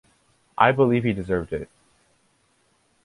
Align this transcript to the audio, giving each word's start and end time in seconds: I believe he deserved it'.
I 0.57 0.71
believe 0.71 1.03
he 1.03 1.13
deserved 1.13 1.53
it'. 1.53 1.69